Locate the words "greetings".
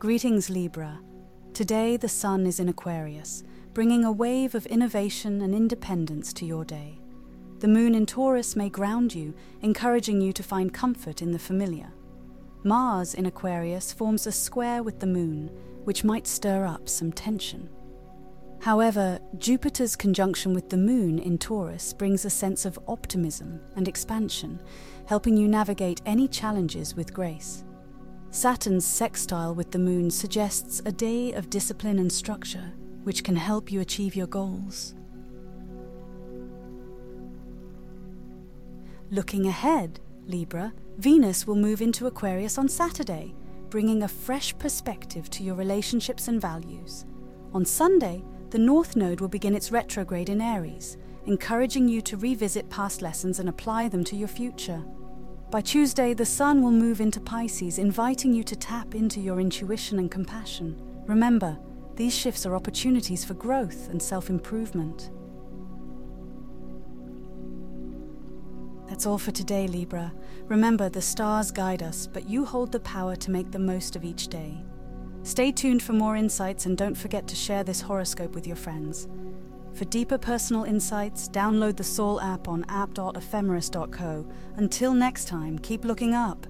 0.00-0.48